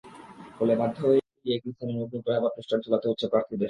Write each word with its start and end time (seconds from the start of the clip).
ফলে 0.57 0.73
বাধ্য 0.75 0.97
হয়ে 1.01 1.19
একই 1.51 1.71
স্থানে 1.71 1.93
নতুন 1.93 2.19
করে 2.23 2.35
আবার 2.37 2.51
পোস্টার 2.55 2.83
ঝোলাতে 2.85 3.07
হচ্ছে 3.07 3.25
প্রার্থীদের। 3.27 3.59